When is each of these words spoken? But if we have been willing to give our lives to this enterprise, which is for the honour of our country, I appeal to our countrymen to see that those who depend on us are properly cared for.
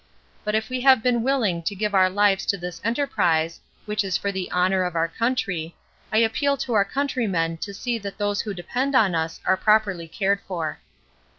But 0.43 0.55
if 0.55 0.67
we 0.71 0.81
have 0.81 1.03
been 1.03 1.21
willing 1.21 1.61
to 1.61 1.75
give 1.75 1.93
our 1.93 2.09
lives 2.09 2.47
to 2.47 2.57
this 2.57 2.81
enterprise, 2.83 3.59
which 3.85 4.03
is 4.03 4.17
for 4.17 4.31
the 4.31 4.51
honour 4.51 4.81
of 4.83 4.95
our 4.95 5.07
country, 5.07 5.75
I 6.11 6.17
appeal 6.17 6.57
to 6.57 6.73
our 6.73 6.83
countrymen 6.83 7.57
to 7.57 7.71
see 7.71 7.99
that 7.99 8.17
those 8.17 8.41
who 8.41 8.55
depend 8.55 8.95
on 8.95 9.13
us 9.13 9.39
are 9.45 9.55
properly 9.57 10.07
cared 10.07 10.41
for. 10.47 10.79